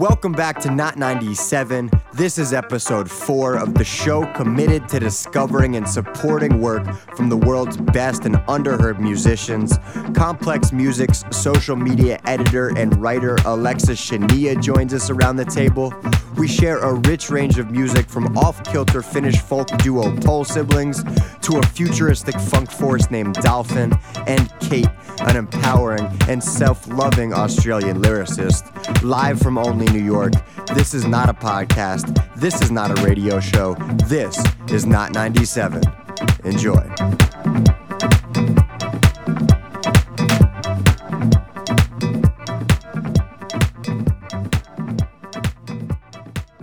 [0.00, 1.90] Welcome back to Not 97.
[2.14, 7.36] This is episode four of the show committed to discovering and supporting work from the
[7.36, 9.78] world's best and underheard musicians.
[10.14, 15.92] Complex Music's social media editor and writer Alexa Shouneyia joins us around the table.
[16.38, 21.04] We share a rich range of music from off kilter Finnish folk duo Pole Siblings
[21.42, 23.92] to a futuristic funk force named Dolphin
[24.26, 24.90] and Kaiit,
[25.20, 29.02] an empowering and self loving Australian lyricist.
[29.02, 30.32] Live from Only New York,
[30.74, 33.74] this is not a podcast, this is not a radio show,
[34.08, 35.82] this is Not 97.
[36.44, 36.90] Enjoy.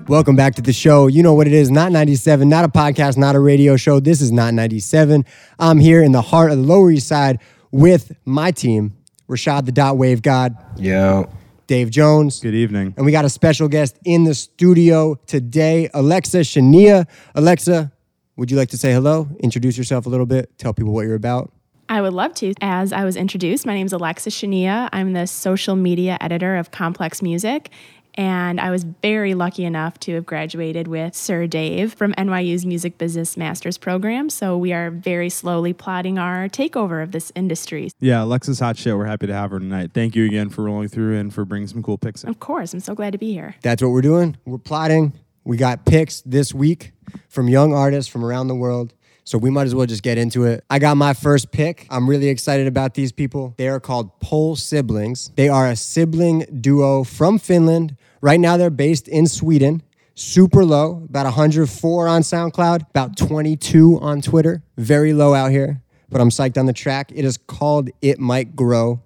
[0.08, 1.08] Welcome back to the show.
[1.08, 4.00] You know what it is, not 97, not a podcast, not a radio show.
[4.00, 5.26] This is not 97.
[5.60, 7.40] I'm here in the heart of the Lower East Side
[7.78, 8.98] with my team,
[9.30, 11.30] Rashad the Dot Wave God, Yo.
[11.68, 12.96] Dave Jones, Good evening.
[12.98, 17.06] and we got a special guest in the studio today, Alexa Shouneyia.
[17.36, 17.92] Alexa,
[18.36, 19.28] would you like to say hello?
[19.42, 21.52] Introduce yourself a little bit, tell people what you're about.
[21.90, 22.54] I would love to.
[22.62, 24.90] As I was introduced, my name is Alexa Shouneyia.
[24.92, 27.70] I'm the social media editor of Complex Music.
[28.18, 32.98] And I was very lucky enough to have graduated with Sir Dave from NYU's Music
[32.98, 34.32] Business Master's program.
[34.32, 37.92] So we are very slowly plotting our takeover of this industry.
[38.00, 38.98] Yeah, Alexa's hot shit.
[38.98, 39.92] We're happy to have her tonight.
[39.94, 42.30] Thank you again for rolling through and for bringing some cool picks in.
[42.30, 43.56] Of course, I'm so glad to be here.
[43.62, 44.36] That's what we're doing.
[44.46, 45.14] We're plotting.
[45.44, 46.94] We got picks this week
[47.30, 48.94] from young artists from around the world.
[49.28, 50.64] So we might as well just get into it.
[50.70, 51.86] I got my first pick.
[51.90, 53.54] I'm really excited about these people.
[53.58, 55.32] They are called Pole Siblings.
[55.36, 57.98] They are a sibling duo from Finland.
[58.22, 59.84] Right now they're based in Sweden.
[60.16, 64.64] Super low, about 104 on SoundCloud, about 22 on Twitter.
[64.78, 67.12] Very low out here, but I'm psyched on the track.
[67.14, 69.02] It is called It Might Grow.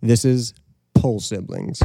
[0.00, 0.54] This is
[0.94, 1.82] Pole Siblings.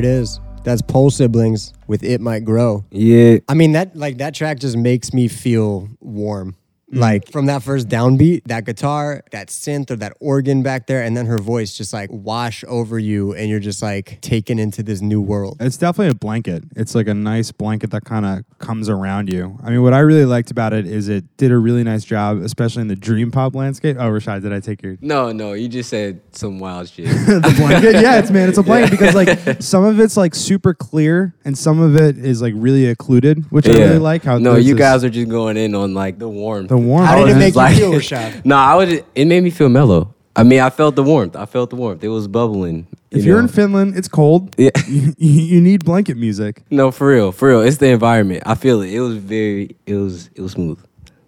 [0.00, 0.40] It is.
[0.64, 2.84] That's Pole Siblings with It Might Grow.
[2.90, 3.38] Yeah.
[3.48, 6.56] I mean that like that track just makes me feel warm.
[6.92, 6.98] Mm.
[6.98, 11.16] Like from that first downbeat, that guitar, that synth or that organ back there, and
[11.16, 15.00] then her voice just like wash over you and you're just like taken into this
[15.00, 15.56] new world.
[15.60, 16.64] It's definitely a blanket.
[16.74, 19.58] It's like a nice blanket that kind of comes around you.
[19.62, 22.38] I mean, what I really liked about it is it did a really nice job,
[22.42, 23.96] especially in the dream pop landscape.
[23.98, 27.06] Oh, Rashad, did I take your No, no, you just said some wild shit.
[27.26, 27.94] the blanket?
[28.02, 31.56] yeah, it's man, it's a blanket because like some of it's like super clear and
[31.56, 34.24] some of it is like really occluded, which I really like.
[34.24, 36.68] How no, there's you this- guys are just going in on like the warmth.
[36.68, 37.08] the warmth.
[37.08, 38.44] How I did it just make like- you feel, Rashad?
[38.44, 39.04] no, I would.
[39.14, 40.14] It made me feel mellow.
[40.36, 41.36] I mean, I felt the warmth.
[41.36, 42.02] I felt the warmth.
[42.04, 42.86] It was bubbling.
[43.10, 43.42] If you you're know?
[43.42, 44.54] in Finland, it's cold.
[44.56, 44.70] Yeah.
[44.88, 46.62] you, you need blanket music.
[46.70, 47.60] no, for real, for real.
[47.62, 48.44] It's the environment.
[48.46, 48.90] I feel it.
[48.92, 49.76] It was very.
[49.86, 50.30] It was.
[50.34, 50.78] It was smooth.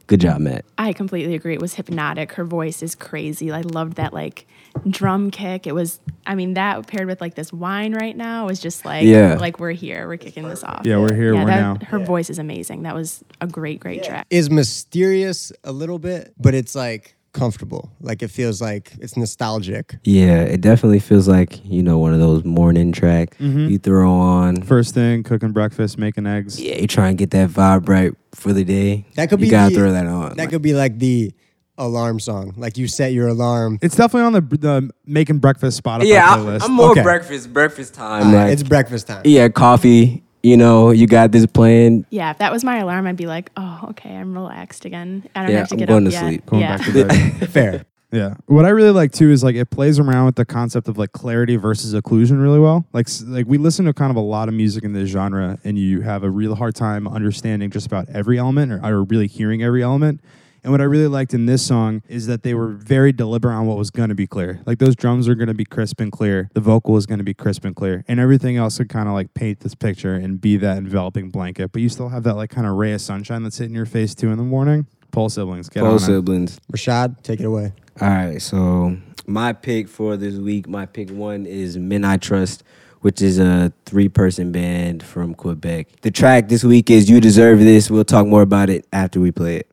[0.06, 0.64] Good job, Matt.
[0.78, 1.54] I completely agree.
[1.54, 2.32] It was hypnotic.
[2.32, 3.50] Her voice is crazy.
[3.50, 4.46] I loved that like
[4.88, 5.66] drum kick.
[5.66, 9.04] It was, I mean, that paired with like this wine right now was just like,
[9.04, 9.36] Yeah.
[9.38, 10.82] like we're here, we're kicking this off.
[10.84, 11.86] Yeah, we're here, Yeah, we're that- now.
[11.86, 12.82] Her voice is amazing.
[12.82, 14.26] That was a great, great track.
[14.30, 17.90] Is mysterious a little bit, but it's like comfortable.
[18.00, 19.96] Like it feels like it's nostalgic.
[20.04, 23.68] Yeah, it definitely feels like you know one of those morning track Mm-hmm.
[23.68, 24.60] you throw on.
[24.62, 26.60] First thing, cooking breakfast, making eggs.
[26.60, 29.06] Yeah, you try and get that vibe right for the day.
[29.14, 30.30] That could you be gotta the- throw that on.
[30.30, 31.32] That Like, could be like the
[31.78, 32.54] alarm song.
[32.56, 33.78] Like you set your alarm.
[33.82, 36.62] It's definitely on the the making breakfast Spotify yeah, playlist.
[36.62, 37.02] I, am more Okay.
[37.02, 37.52] breakfast.
[37.52, 38.26] Breakfast time.
[38.28, 39.22] Alright, like, it's breakfast time.
[39.24, 40.22] yeah, coffee.
[40.44, 42.04] You know, you got this playing.
[42.10, 45.22] Yeah, if that was my alarm, I'd be like, oh, okay, I'm relaxed again.
[45.36, 46.20] I don't Yeah, have to I'm get going up to yet.
[46.26, 46.46] sleep.
[46.46, 46.76] Going yeah.
[46.78, 47.50] back to bed.
[47.50, 47.84] Fair.
[48.14, 48.34] Yeah.
[48.44, 51.12] What I really like too is like it plays around with the concept of like
[51.12, 52.84] clarity versus occlusion really well.
[52.92, 55.78] Like like we listen to kind of a lot of music in this genre and
[55.78, 59.62] you have a real hard time understanding just about every element or, or really hearing
[59.62, 60.20] every element.
[60.64, 63.66] And what I really liked in this song is that they were very deliberate on
[63.66, 64.60] what was going to be clear.
[64.64, 66.50] Like those drums are going to be crisp and clear.
[66.54, 68.04] The vocal is going to be crisp and clear.
[68.06, 71.72] And everything else would kind of like paint this picture and be that enveloping blanket.
[71.72, 74.14] But you still have that like kind of ray of sunshine that's hitting your face
[74.14, 74.86] too in the morning.
[75.10, 76.00] Pole siblings, get on Pole it.
[76.00, 76.60] siblings.
[76.72, 77.72] Rashad, take it away.
[78.00, 82.62] All right, so my pick for this week, my pick one is Men I Trust,
[83.00, 85.88] which is a three person band from Quebec.
[86.00, 87.90] The track this week is You Deserve This.
[87.90, 89.68] We'll talk more about it after we play it.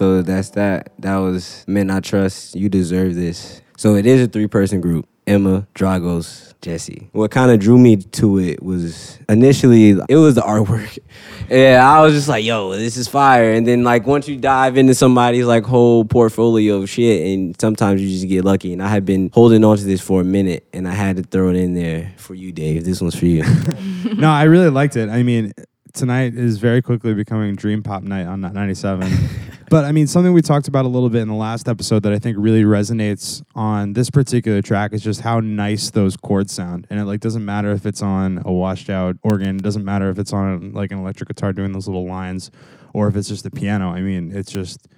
[0.00, 0.92] So that's that.
[1.00, 2.56] That was Men I Trust.
[2.56, 3.60] You deserve this.
[3.76, 5.06] So it is a three person group.
[5.26, 7.10] Emma, Dragos, Jesse.
[7.12, 10.98] What kind of drew me to it was initially it was the artwork.
[11.50, 13.52] Yeah, I was just like, yo, this is fire.
[13.52, 18.00] And then like once you dive into somebody's like whole portfolio of shit and sometimes
[18.00, 18.72] you just get lucky.
[18.72, 21.24] And I had been holding on to this for a minute and I had to
[21.24, 22.84] throw it in there for you, Dave.
[22.84, 23.42] This one's for you.
[24.16, 25.10] no, I really liked it.
[25.10, 25.52] I mean,
[25.92, 29.12] tonight is very quickly becoming Dream Pop Night on 97.
[29.70, 32.12] but I mean, something we talked about a little bit in the last episode that
[32.12, 36.88] I think really resonates on this particular track is just how nice those chords sound.
[36.90, 40.10] And it like doesn't matter if it's on a washed out organ, it doesn't matter
[40.10, 42.50] if it's on like an electric guitar doing those little lines
[42.92, 43.90] or if it's just the piano.
[43.90, 44.88] I mean, it's just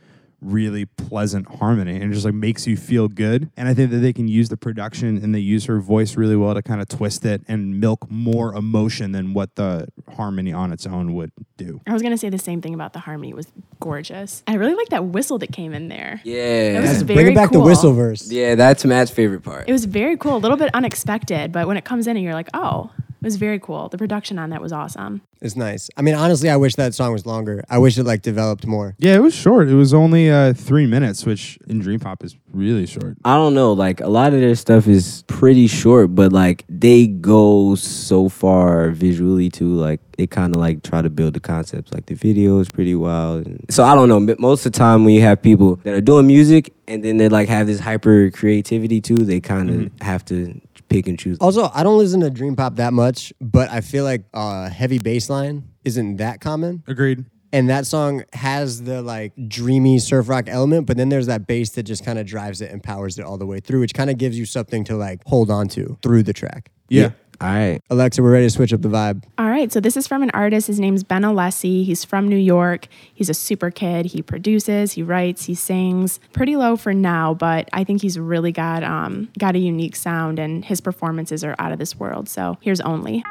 [0.42, 3.50] really pleasant harmony and it just like makes you feel good.
[3.56, 6.36] And I think that they can use the production and they use her voice really
[6.36, 10.72] well to kind of twist it and milk more emotion than what the harmony on
[10.72, 11.80] its own would do.
[11.86, 13.30] I was gonna say the same thing about the harmony.
[13.30, 13.46] It was
[13.80, 14.42] gorgeous.
[14.46, 16.20] I really like that whistle that came in there.
[16.24, 16.72] Yeah.
[16.74, 17.60] That was Yes, very bring it back cool.
[17.62, 18.30] to whistle verse.
[18.30, 19.68] Yeah, that's Matt's favorite part.
[19.68, 22.34] It was very cool, a little bit unexpected, but when it comes in and you're
[22.34, 22.90] like, oh,
[23.22, 23.88] it was very cool.
[23.88, 25.22] The production on that was awesome.
[25.40, 25.88] It's nice.
[25.96, 27.64] I mean, honestly, I wish that song was longer.
[27.70, 28.94] I wish it like developed more.
[28.98, 29.68] Yeah, it was short.
[29.68, 33.16] It was only uh, three minutes, which in Dream Pop is really short.
[33.24, 33.72] I don't know.
[33.72, 38.90] Like a lot of their stuff is pretty short, but like they go so far
[38.90, 39.74] visually too.
[39.74, 41.92] Like they kind of like try to build the concepts.
[41.92, 43.46] Like the video is pretty wild.
[43.46, 44.24] And so I don't know.
[44.24, 47.16] but Most of the time when you have people that are doing music and then
[47.16, 50.60] they like have this hyper creativity too, they kind of have to
[50.92, 51.38] pick and choose.
[51.40, 54.98] Also, I don't listen to dream pop that much, but I feel like uh, heavy
[54.98, 56.82] bass line isn't that common.
[56.86, 57.24] Agreed.
[57.54, 61.70] And that song has the like dreamy surf rock element, but then there's that bass
[61.70, 64.08] that just kind of drives it and powers it all the way through, which kind
[64.08, 66.70] of gives you something to like hold on to through the track.
[66.88, 67.10] Yeah.
[67.42, 67.82] All right.
[67.90, 69.24] Alexa, we're ready to switch up the vibe.
[69.36, 70.68] All right, so this is from an artist.
[70.68, 71.84] His name's Ben Alessi.
[71.84, 72.86] He's from New York.
[73.12, 74.06] He's a super kid.
[74.06, 76.20] He produces, he writes, he sings.
[76.32, 80.38] Pretty low for now, but I think he's really got um, got a unique sound,
[80.38, 82.28] and his performances are out of this world.
[82.28, 83.24] So here's only.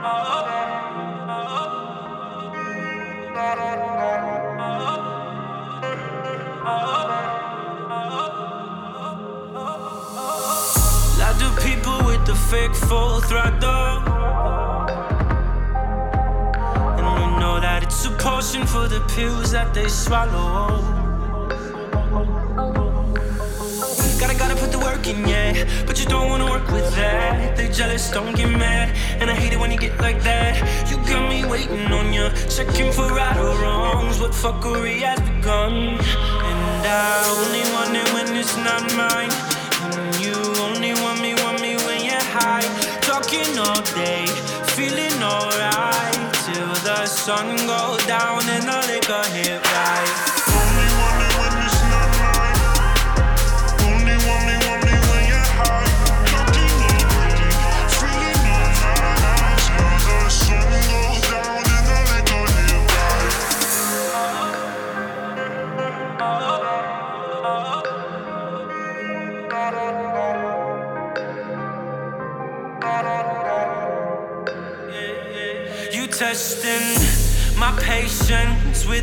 [0.00, 0.37] Like
[12.48, 14.00] fake full throttle.
[16.96, 20.80] And we know that it's a potion for the pills that they swallow.
[24.18, 25.52] Gotta, gotta put the work in, yeah.
[25.86, 27.54] But you don't wanna work with that.
[27.54, 28.96] They jealous, don't get mad.
[29.20, 30.56] And I hate it when you get like that.
[30.90, 34.20] You got me waiting on you, checking for right or wrongs.
[34.20, 36.00] What fuckery has begun.
[36.48, 39.57] And I only want it when it's not mine.
[43.28, 44.24] Talking all day,
[44.72, 46.34] feeling alright.
[46.46, 49.67] Till the sun goes down and the liquor hit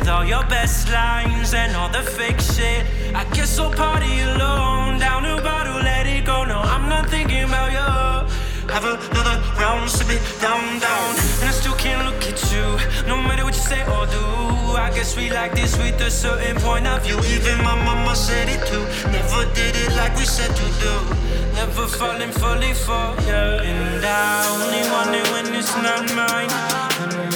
[0.06, 2.86] with all your best lines and all the fake shit.
[3.14, 5.00] I guess I'll party alone.
[5.00, 6.44] Down a bottle, let it go.
[6.44, 7.90] No, I'm not thinking about you.
[8.72, 11.10] Have another round, sip it down, down.
[11.40, 12.66] And I still can't look at you,
[13.08, 14.24] no matter what you say or do.
[14.78, 17.18] I guess we like this with a certain point of view.
[17.34, 18.84] Even my mama said it too.
[19.10, 20.94] Never did it like we said to do.
[21.54, 23.44] Never falling fully for you.
[23.70, 27.35] And I only want it when it's not mine.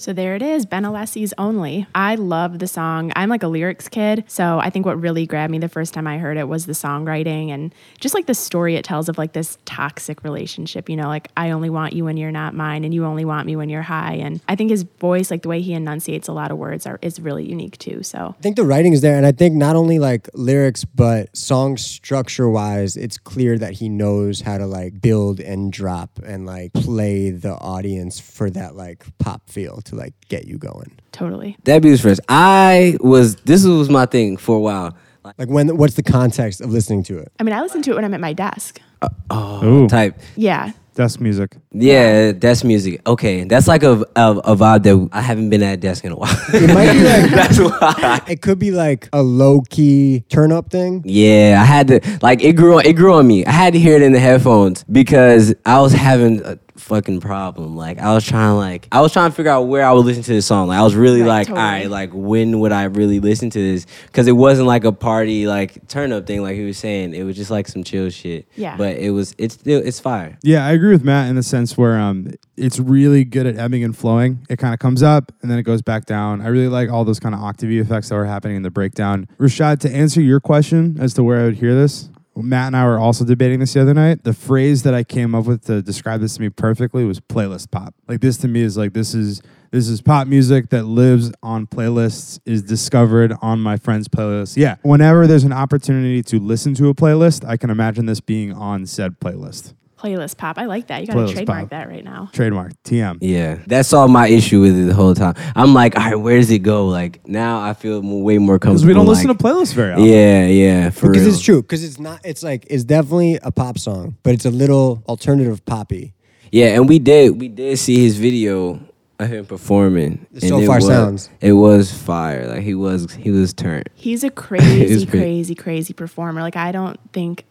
[0.00, 1.84] So there it is, Ben Alessi's Only.
[1.92, 3.12] I love the song.
[3.16, 6.06] I'm like a lyrics kid, so I think what really grabbed me the first time
[6.06, 9.32] I heard it was the songwriting and just like the story it tells of like
[9.32, 12.94] this toxic relationship, you know, like I only want you when you're not mine and
[12.94, 14.14] you only want me when you're high.
[14.14, 17.00] And I think his voice, like the way he enunciates a lot of words are
[17.02, 18.04] is really unique too.
[18.04, 21.36] So I think the writing is there, and I think not only like lyrics, but
[21.36, 26.46] song structure wise, it's clear that he knows how to like build and drop and
[26.46, 30.92] like play the audience for that like pop feel to like get you going.
[31.12, 31.56] totally.
[31.64, 32.18] That beat was fresh.
[32.28, 34.96] I was this was my thing for a while.
[35.38, 37.30] Like when, what's the context of listening to it?
[37.38, 38.80] I mean, I listen to it when I'm at my desk.
[39.02, 40.18] Uh, oh, Ooh, Type.
[40.36, 40.72] Yeah.
[40.94, 41.54] desk music.
[41.70, 43.06] Yeah, that's music.
[43.06, 46.12] Okay, that's like a, a a vibe that I haven't been at a desk in
[46.12, 46.34] a while.
[46.54, 48.22] It might be like that's why.
[48.26, 51.02] it could be like a low key turn up thing.
[51.04, 53.44] Yeah, I had to like it grew on it grew on me.
[53.44, 57.76] I had to hear it in the headphones because I was having a fucking problem.
[57.76, 60.22] Like I was trying like I was trying to figure out where I would listen
[60.22, 60.68] to this song.
[60.68, 61.64] Like I was really Right, like, totally.
[61.64, 63.86] all right, like when would I really listen to this?
[64.06, 67.14] Because it wasn't like a party like turn up thing like he was saying.
[67.14, 68.46] It was just like some chill shit.
[68.56, 68.76] Yeah.
[68.76, 70.38] But it was it's still it's fire.
[70.42, 73.84] Yeah, I agree with Matt in the sense where um, it's really good at ebbing
[73.84, 74.46] and flowing.
[74.48, 76.40] It kind of comes up and then it goes back down.
[76.40, 79.28] I really like all those kind of octave effects that were happening in the breakdown.
[79.38, 82.08] Rashad, to answer your question as to where I would hear this,
[82.42, 84.24] Matt and I were also debating this the other night.
[84.24, 87.70] The phrase that I came up with to describe this to me perfectly was playlist
[87.70, 87.94] pop.
[88.06, 91.66] Like this to me is like this is this is pop music that lives on
[91.66, 94.56] playlists, is discovered on my friend's playlist.
[94.56, 94.76] Yeah.
[94.82, 98.86] Whenever there's an opportunity to listen to a playlist, I can imagine this being on
[98.86, 99.74] said playlist.
[99.98, 100.58] Playlist pop.
[100.58, 101.00] I like that.
[101.00, 101.70] You got to Playlist trademark pop.
[101.70, 102.30] that right now.
[102.32, 102.72] Trademark.
[102.84, 103.18] TM.
[103.20, 105.34] Yeah, that's all my issue with it the whole time.
[105.56, 106.86] I'm like, all right, where does it go?
[106.86, 108.74] Like now, I feel m- way more comfortable.
[108.74, 110.04] Because we don't listen to playlists very often.
[110.04, 111.34] Yeah, yeah, for Because real.
[111.34, 111.62] it's true.
[111.62, 112.20] Because it's not.
[112.24, 116.14] It's like it's definitely a pop song, but it's a little alternative poppy.
[116.52, 118.80] Yeah, and we did we did see his video
[119.18, 120.26] of him performing.
[120.30, 121.30] The and So it Far was, Sounds.
[121.40, 122.46] It was fire.
[122.48, 123.88] Like he was he was turned.
[123.94, 126.40] He's a crazy, It's pretty- crazy, crazy performer.
[126.40, 127.44] Like I don't think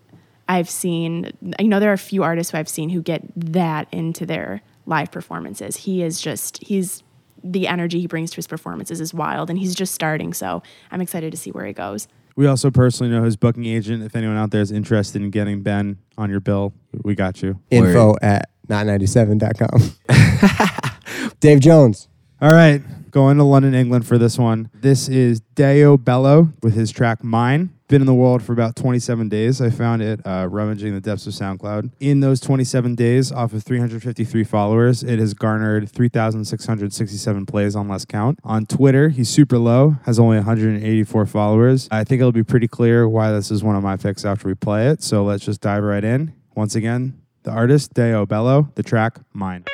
[0.49, 1.31] I've seen.
[1.59, 4.61] You know, there are a few artists who I've seen who get that into their
[4.85, 5.77] live performances.
[5.77, 7.03] He is just he's
[7.43, 10.33] the energy he brings to his performances is wild, and he's just starting.
[10.33, 12.07] So I'm excited to see where he goes.
[12.35, 14.03] We also personally know his booking agent.
[14.03, 17.59] If anyone out there is interested in getting Ben on your bill, we got you.
[17.71, 21.31] Info at not97.com.
[21.39, 22.07] Dave Jones.
[22.39, 22.83] All right,
[23.17, 24.69] going to London, England for this one.
[24.75, 27.71] This is Dayo Bello with his track Mine.
[27.87, 29.59] Been in the world for about 27 days.
[29.59, 31.93] I found it uh, rummaging the depths of SoundCloud.
[31.99, 38.05] In those 27 days, off of 353 followers, it has garnered 3,667 plays on Less
[38.05, 38.37] Count.
[38.43, 41.87] On Twitter, he's super low, has only 184 followers.
[41.89, 44.53] I think it'll be pretty clear why this is one of my picks after we
[44.53, 45.01] play it.
[45.01, 46.35] So let's just dive right in.
[46.53, 49.65] Once again, the artist, Dayo Bello, the track Mine.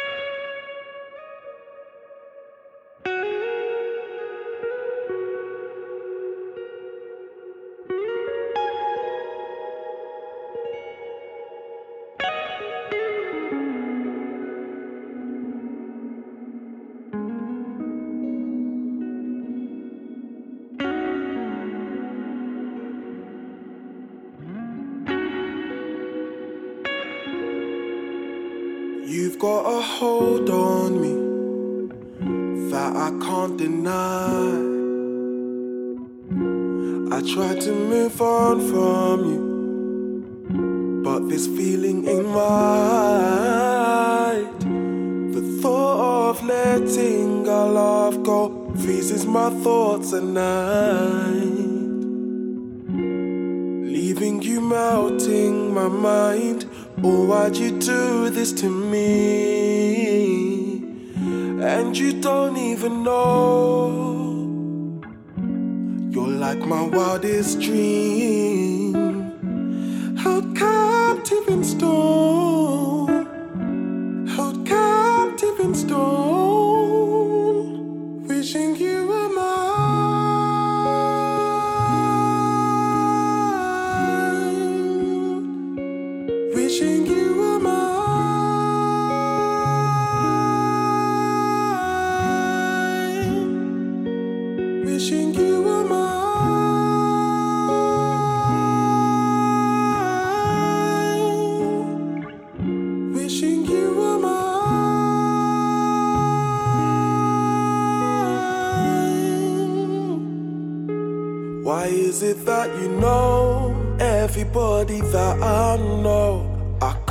[29.34, 31.16] You've got a hold on me
[32.70, 34.38] that I can't deny.
[37.18, 43.26] I try to move on from you, but this feeling ain't right.
[45.34, 51.42] The thought of letting our love go freezes my thoughts at night.
[53.98, 56.68] Leaving you melting my mind.
[57.06, 59.04] Oh, why'd you do this to me?
[61.62, 65.02] And you don't even know.
[66.12, 68.94] You're like my wildest dream.
[70.18, 72.13] Held captive in stone.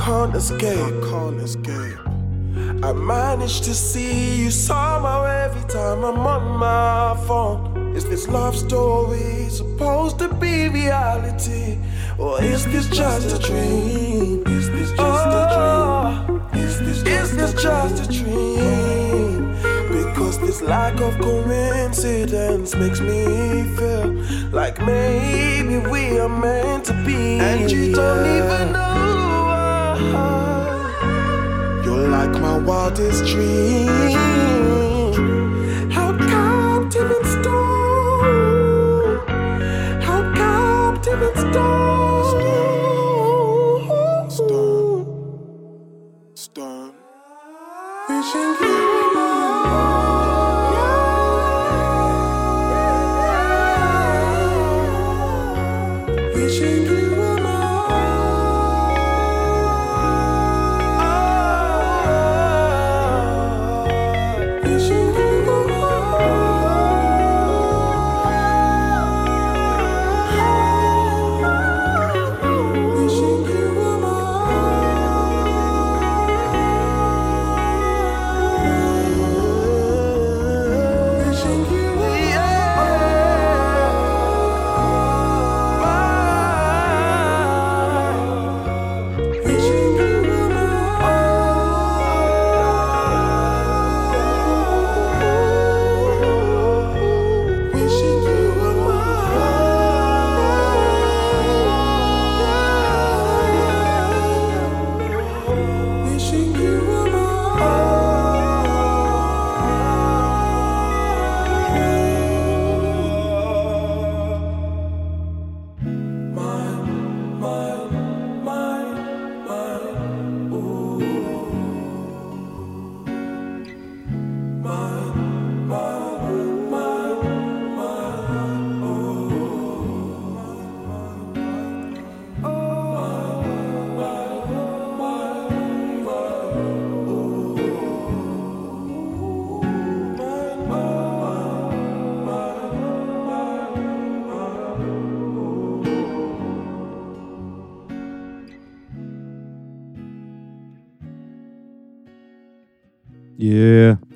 [0.03, 0.77] Can't escape.
[0.77, 1.99] I can't escape.
[2.83, 7.95] I manage to see you somehow every time I'm on my phone.
[7.95, 11.77] Is this love story supposed to be reality?
[12.17, 14.43] Or is this just a dream?
[14.47, 16.41] Is this just a dream?
[16.61, 19.53] Is this, is this just a dream?
[19.87, 24.11] Because this lack of coincidence makes me feel
[24.51, 27.39] like maybe we are meant to be.
[27.39, 28.92] And you don't even know.
[31.83, 34.32] You're like my wildest dream.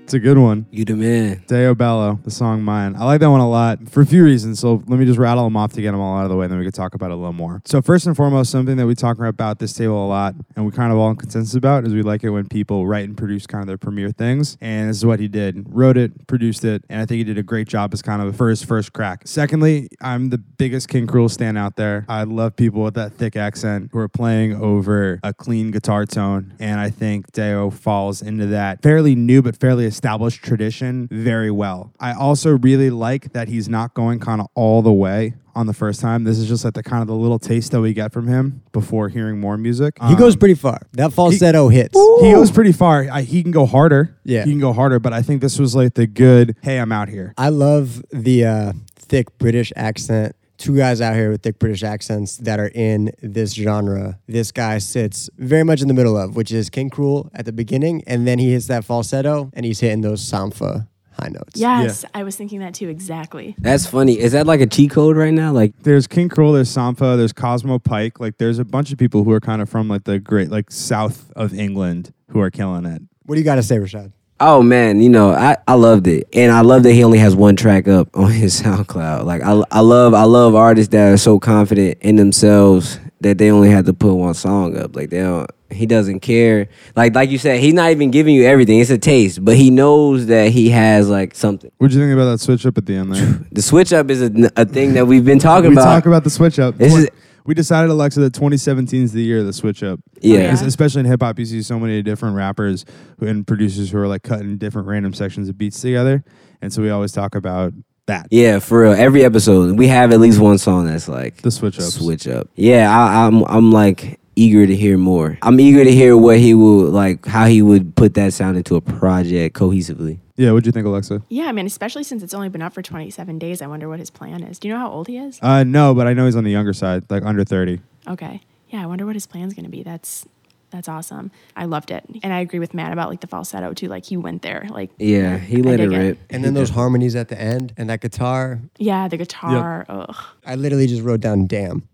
[0.08, 0.68] It's a good one.
[0.72, 1.44] You the man.
[1.48, 2.96] Dayo Bello, the song Mine.
[2.96, 4.58] I like that one a lot for a few reasons.
[4.58, 6.46] So let me just rattle them off to get them all out of the way,
[6.46, 7.62] and then we can talk about it a little more.
[7.66, 10.72] So, first and foremost, something that we talk about this table a lot, and we
[10.72, 13.46] kind of all in consensus about, is we like it when people write and produce
[13.46, 14.58] kind of their premiere things.
[14.62, 17.38] And this is what he did wrote it, produced it, and I think he did
[17.38, 19.24] a great job as kind of for his first crack.
[19.26, 22.06] Secondly, I'm the biggest King Krule stand out there.
[22.08, 26.54] I love people with that thick accent who are playing over a clean guitar tone,
[26.62, 31.92] and I think Dayo falls into that fairly new but fairly established tradition very well.
[32.00, 35.74] I also really like that he's not going kind of all the way on the
[35.74, 36.24] first time.
[36.24, 38.62] This is just like the kind of the little taste that we get from him
[38.74, 39.98] before hearing more music.
[40.08, 40.82] He goes Um, pretty far.
[40.94, 41.98] That falsetto hits.
[42.22, 43.08] he goes pretty far.
[43.12, 44.16] I, he can go harder.
[44.24, 44.44] Yeah.
[44.46, 45.00] he can go harder.
[45.00, 46.56] But I think this was like the good.
[46.62, 47.34] Hey, I'm out here.
[47.36, 50.36] I love the uh, thick British accent.
[50.58, 54.20] Two guys out here with thick British accents that are in this genre.
[54.28, 57.52] This guy sits very much in the middle of, which is King Krule at the
[57.52, 60.88] beginning, and then he hits that falsetto and he's hitting those Sampha
[61.20, 61.60] high notes.
[61.60, 63.56] Yes, I was thinking that too, exactly.
[63.60, 64.20] That's funny.
[64.20, 65.52] Is that like a cheat code right now?
[65.52, 68.20] Like, There's King Krule, there's Sampha, there's Cosmo Pyke.
[68.20, 70.72] Like there's a bunch of people who are kind of from like the great like
[70.72, 73.02] south of England who are killing it.
[73.26, 74.12] What do you got to say, Rashad?
[74.40, 77.36] Oh man, you know, I, I loved it, and I love that he only has
[77.36, 79.24] one track up on his SoundCloud.
[79.26, 83.50] Like, I I love I love artists that are so confident in themselves that they
[83.50, 84.96] only have to put one song up.
[84.96, 85.50] Like they don't.
[85.70, 86.70] He doesn't care.
[86.96, 88.80] Like like you said, he's not even giving you everything.
[88.80, 91.72] It's a taste, but he knows that he has like something.
[91.78, 93.46] What do you think about that switch up at the end there?
[93.52, 95.84] The switch up is a, a thing that we've been talking we about.
[95.86, 96.78] talk about the switch up.
[96.78, 97.10] This is-
[97.48, 100.00] we decided, Alexa, that 2017 is the year of the switch up.
[100.22, 100.40] Yeah.
[100.40, 102.86] Oh, es- Especially in hip hop, you see so many different rappers
[103.20, 106.24] who, and producers who are like cutting different random sections of beats together.
[106.62, 107.74] And so we always talk about
[108.08, 108.28] that.
[108.32, 108.94] Yeah, for real.
[108.94, 111.96] Every episode, we have at least one song that's like The switch ups.
[111.96, 112.48] switch up.
[112.56, 115.38] Yeah, I, I'm I'm like eager to hear more.
[115.42, 118.76] I'm eager to hear what he would like, how he would put that sound into
[118.76, 120.20] a project cohesively.
[120.38, 121.24] Yeah, what'd you think, Alexa?
[121.30, 124.00] Yeah, I mean, especially since it's only been up for 27 days, I wonder what
[124.00, 124.60] his plan is.
[124.60, 125.40] Do you know how old he is?
[125.42, 127.82] Uh, no, but I know he's on the younger side, like under 30.
[128.08, 128.42] Okay.
[128.70, 129.82] Yeah, I wonder what his plan's going to be.
[129.84, 130.26] That's
[130.70, 131.32] that's awesome.
[131.56, 132.04] I loved it.
[132.24, 133.88] And I agree with Matt about like the falsetto too.
[133.88, 134.68] Like he went there.
[134.70, 136.20] Like Yeah, he I let it dig rip.
[136.30, 138.60] And then those harmonies at the end and that guitar.
[138.78, 139.86] Yeah, the guitar.
[139.88, 140.16] Ugh.
[140.46, 141.88] I literally just wrote down damn.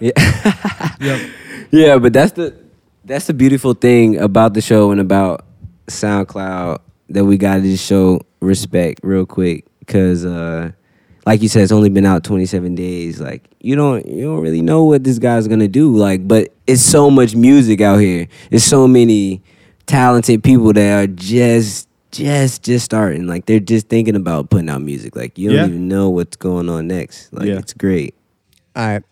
[0.00, 0.10] Yeah.
[0.98, 1.30] Yep.
[1.72, 2.56] yeah, but that's the
[3.04, 5.44] that's the beautiful thing about the show and about
[5.88, 6.78] SoundCloud
[7.10, 10.70] that we got to just show respect real quick because, uh,
[11.24, 13.20] like you said, it's only been out 27 days.
[13.20, 15.94] Like you don't you don't really know what this guy's gonna do.
[15.96, 18.28] Like, but it's so much music out here.
[18.50, 19.42] It's so many
[19.86, 23.26] talented people that are just just just starting.
[23.26, 25.16] Like they're just thinking about putting out music.
[25.16, 25.66] Like you don't Yeah.
[25.66, 27.32] even know what's going on next.
[27.32, 27.58] Like Yeah.
[27.58, 28.14] it's great.
[28.76, 29.02] All right.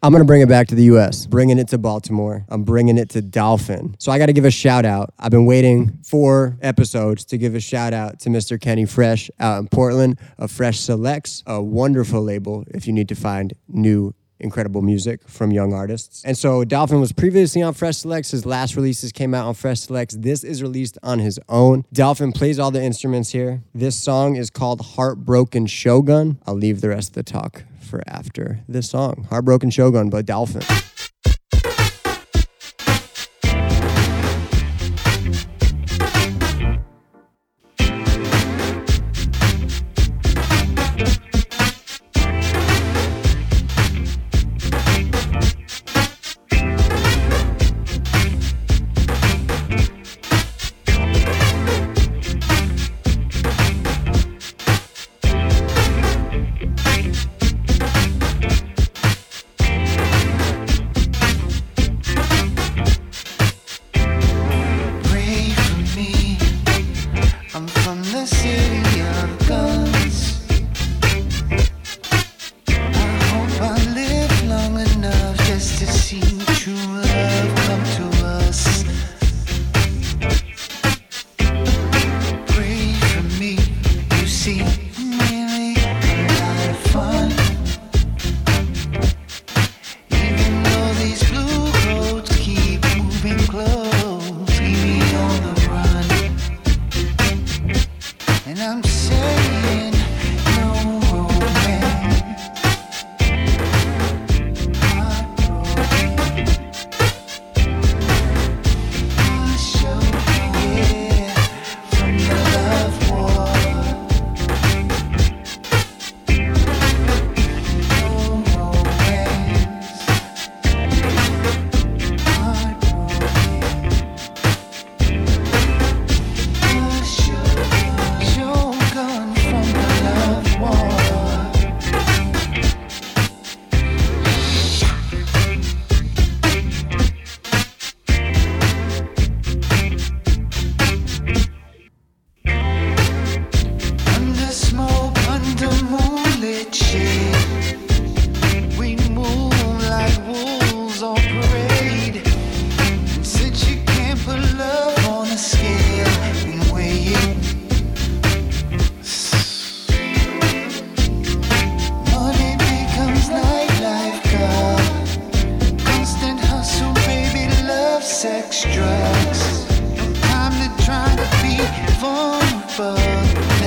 [0.00, 2.44] I'm going to bring it back to the US, bringing it to Baltimore.
[2.50, 3.96] I'm bringing it to Dolphin.
[3.98, 5.12] So I got to give a shout out.
[5.18, 8.60] I've been waiting four episodes to give a shout out to Mr.
[8.60, 13.16] Kenny Fresh out in Portland of Fresh Selects, a wonderful label if you need to
[13.16, 16.24] find new incredible music from young artists.
[16.24, 18.30] And so Dolphin was previously on Fresh Selects.
[18.30, 20.14] His last releases came out on Fresh Selects.
[20.16, 21.84] This is released on his own.
[21.92, 23.62] Dolphin plays all the instruments here.
[23.74, 26.38] This song is called Heartbroken Shogun.
[26.46, 29.26] I'll leave the rest of the talk for after this song.
[29.30, 30.62] Heartbroken Shogun by Dolphin.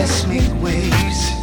[0.01, 1.40] Make waves.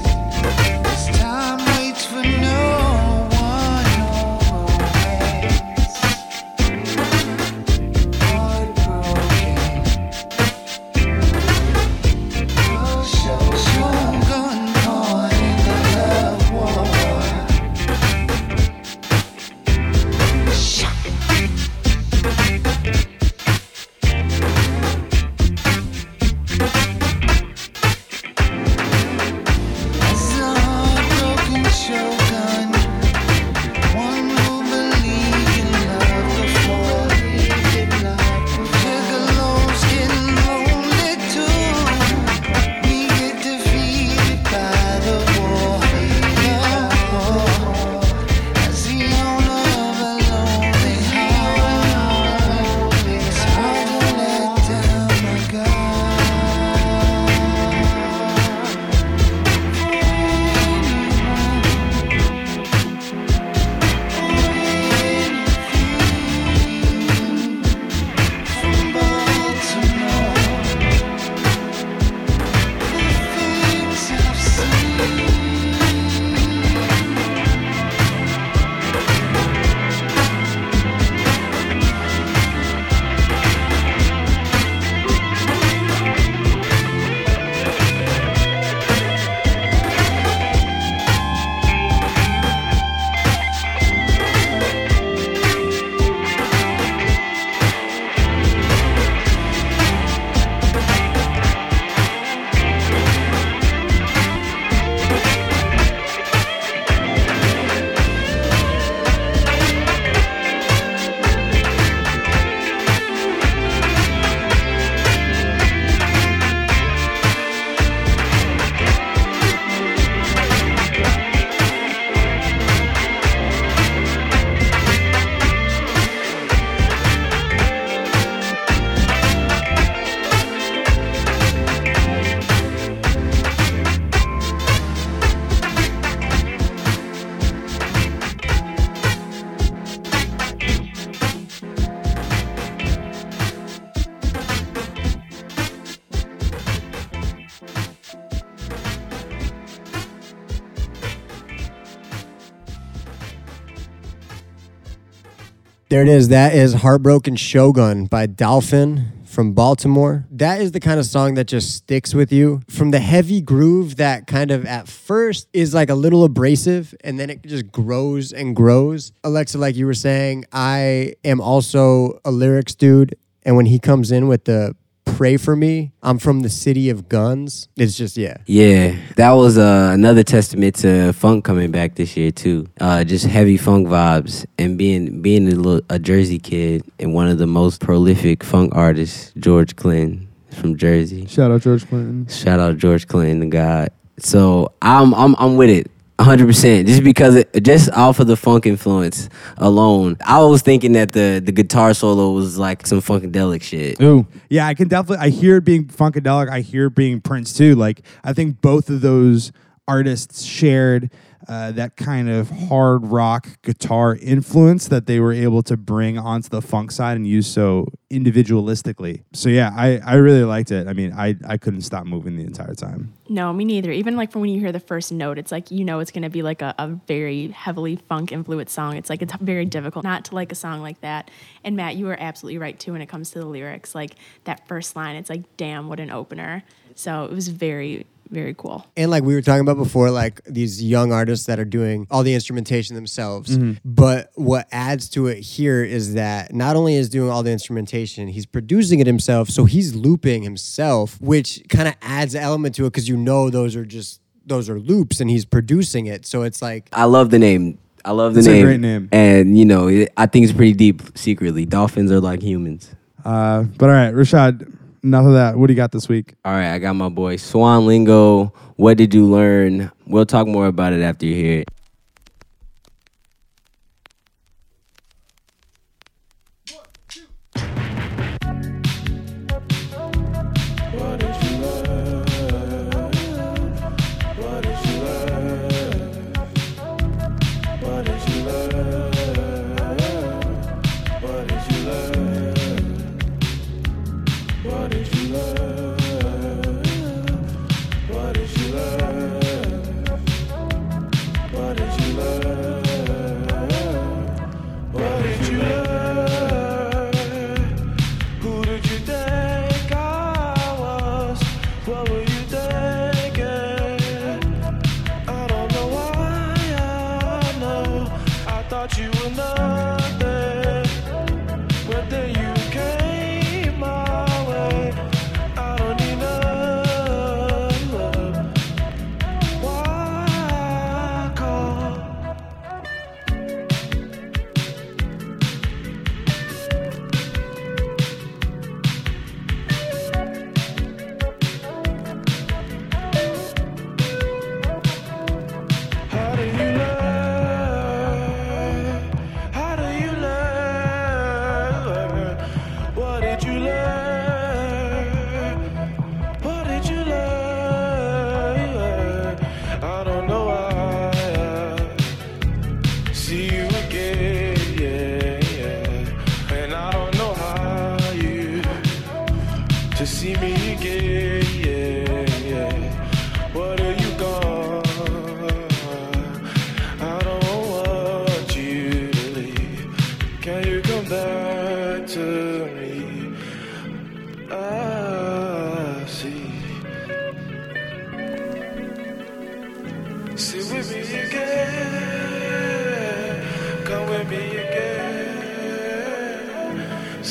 [155.99, 156.29] There it is.
[156.29, 160.29] That is Heartbroken Shogun by Dolphin from Baltimore.
[160.31, 162.61] That is the kind of song that just sticks with you.
[162.71, 167.19] From the heavy groove that kind of at first is like a little abrasive and
[167.19, 169.11] then it just grows and grows.
[169.25, 173.17] Alexa, like you were saying, I am also a lyrics dude.
[173.43, 174.77] And when he comes in with the
[175.18, 177.68] pray for me, I'm from the city of guns.
[177.76, 178.37] It's just, yeah.
[178.46, 182.68] Yeah, that was uh, another testament to funk coming back this year too.
[182.81, 187.26] Uh, just heavy funk vibes and being being a, little, a Jersey kid and one
[187.26, 191.26] of the most prolific funk artists, George Clinton from Jersey.
[191.26, 192.28] Shout out George Clinton.
[192.28, 193.88] Shout out George Clinton, the guy.
[194.20, 195.90] So I'm I'm I'm with it.
[196.18, 199.28] 100% just because it, just off of the funk influence
[199.59, 204.26] alone i was thinking that the the guitar solo was like some funkadelic shit Ooh.
[204.48, 205.24] Yeah, I can definitely.
[205.24, 206.48] I hear it being funkadelic.
[206.48, 207.74] I hear it being Prince too.
[207.74, 209.52] Like I think both of those
[209.87, 211.11] artists shared
[211.46, 216.48] uh, that kind of hard rock guitar influence that they were able to bring onto
[216.48, 219.22] the funk side and use so individualistically.
[219.33, 220.88] So yeah, I, I really liked it.
[220.88, 223.12] I mean, I I couldn't stop moving the entire time.
[223.29, 223.92] No, me neither.
[223.92, 226.31] Even like from when you hear the first note, it's like you know it's gonna
[226.31, 228.96] be like a, a very heavily funk influenced song.
[228.96, 231.31] It's like it's very difficult not to like a song like that.
[231.64, 233.94] And Matt, you were absolutely right too when it comes to the lyrics.
[233.94, 234.12] Like
[234.44, 236.64] that first line, it's like, damn, what an opener.
[236.94, 238.85] So it was very, very cool.
[238.97, 242.23] And like we were talking about before, like these young artists that are doing all
[242.23, 243.59] the instrumentation themselves.
[243.85, 248.29] But what adds to it here is that not only is doing all the instrumentation,
[248.29, 249.49] he's producing it himself.
[249.49, 253.51] So he's looping himself, which kind of adds an element to it because you know
[253.51, 256.25] those are just those are loops and he's producing it.
[256.27, 259.09] So it's like i love the name i love the It's a name great name.
[259.13, 262.94] and you know it, i think it's pretty deep secretly dolphins are like humans
[263.25, 264.77] Uh, but all right, Rashad.
[265.03, 265.57] Enough of that.
[265.57, 266.35] What do you got this week?
[266.44, 270.67] all right i got my boy swan lingo what did you learn we'll talk more
[270.67, 271.69] about it after you hear it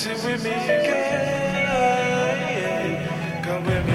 [0.08, 1.84] With me again.
[3.44, 3.94] Come with me.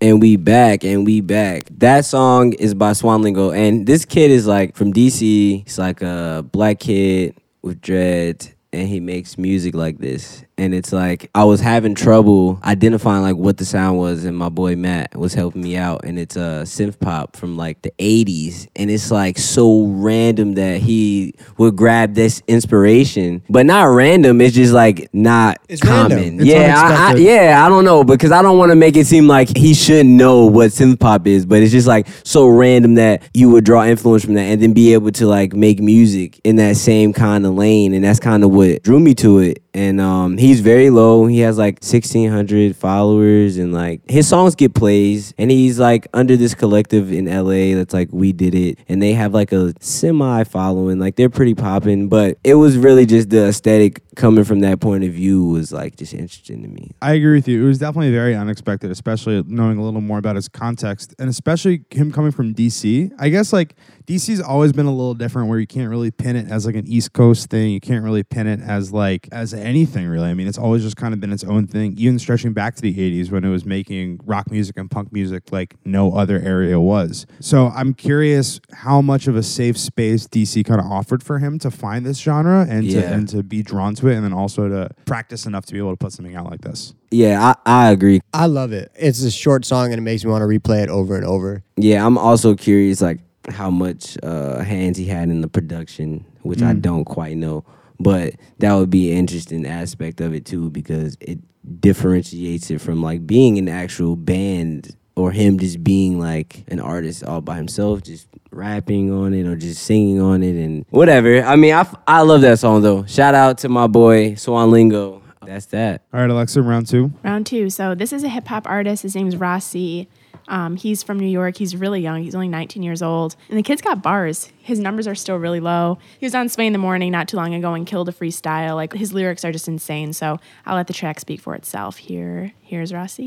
[0.00, 1.64] And we back, and we back.
[1.78, 5.64] That song is by Swan Lingo, and this kid is like from DC.
[5.64, 10.44] He's like a black kid with dreads, and he makes music like this.
[10.58, 14.48] And it's like I was having trouble identifying like what the sound was, and my
[14.48, 16.04] boy Matt was helping me out.
[16.04, 20.54] And it's a uh, synth pop from like the '80s, and it's like so random
[20.54, 24.40] that he would grab this inspiration, but not random.
[24.40, 26.44] It's just like not It's common.
[26.44, 29.28] Yeah, I, I, yeah, I don't know because I don't want to make it seem
[29.28, 33.28] like he shouldn't know what synth pop is, but it's just like so random that
[33.34, 36.56] you would draw influence from that and then be able to like make music in
[36.56, 39.62] that same kind of lane, and that's kind of what drew me to it.
[39.76, 41.26] And um, he's very low.
[41.26, 46.06] He has like sixteen hundred followers, and like his songs get plays, and he's like
[46.14, 49.74] under this collective in LA that's like we did it, and they have like a
[49.80, 50.98] semi following.
[50.98, 55.04] Like they're pretty popping, but it was really just the aesthetic coming from that point
[55.04, 56.92] of view was like just interesting to me.
[57.02, 57.62] I agree with you.
[57.62, 61.84] It was definitely very unexpected, especially knowing a little more about his context and especially
[61.90, 63.12] him coming from DC.
[63.18, 66.50] I guess like DC's always been a little different where you can't really pin it
[66.50, 67.70] as like an East Coast thing.
[67.70, 70.28] You can't really pin it as like as anything really.
[70.28, 72.82] I mean, it's always just kind of been its own thing, even stretching back to
[72.82, 76.80] the 80s when it was making rock music and punk music like no other area
[76.80, 77.26] was.
[77.40, 81.58] So, I'm curious how much of a safe space DC kind of offered for him
[81.58, 84.68] to find this genre and to and to be drawn to it and then also
[84.68, 86.94] to practice enough to be able to put something out like this.
[87.10, 88.20] Yeah, I, I agree.
[88.32, 88.90] I love it.
[88.96, 91.62] It's a short song and it makes me want to replay it over and over.
[91.76, 96.62] Yeah, I'm also curious like how much uh, hands he had in the production, which
[96.62, 96.82] I Mm.
[96.82, 97.64] don't quite know.
[97.98, 101.38] But that would be an interesting aspect of it too, because it
[101.80, 107.24] differentiates it from like being an actual band or him just being like an artist
[107.24, 111.42] all by himself, just rapping on it or just singing on it and whatever.
[111.42, 113.04] I mean, I, f- I love that song though.
[113.06, 115.22] Shout out to my boy Swan Lingo.
[115.44, 116.02] That's that.
[116.12, 117.12] All right, Alexa, round two.
[117.22, 117.70] Round two.
[117.70, 119.04] So this is a hip hop artist.
[119.04, 120.08] His name's Rah-C.
[120.48, 121.56] Um, he's from New York.
[121.56, 122.22] He's really young.
[122.22, 123.36] He's only 19 years old.
[123.48, 124.50] And the kid's got bars.
[124.62, 125.98] His numbers are still really low.
[126.18, 128.74] He was on Sway in the Morning not too long ago and killed a freestyle.
[128.74, 130.12] Like his lyrics are just insane.
[130.12, 131.96] So I'll let the track speak for itself.
[131.96, 133.26] Here, here's Rah-C.